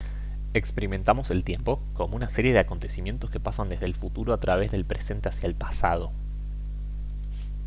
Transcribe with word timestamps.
experimentamos 0.55 1.29
el 1.29 1.43
tiempo 1.43 1.79
como 1.93 2.15
una 2.15 2.27
serie 2.27 2.53
de 2.53 2.57
acontecimientos 2.57 3.29
que 3.29 3.39
pasan 3.39 3.69
desde 3.69 3.85
el 3.85 3.93
futuro 3.93 4.33
a 4.33 4.39
través 4.39 4.71
del 4.71 4.83
presente 4.83 5.29
hacia 5.29 5.45
el 5.45 5.53
pasado 5.53 6.09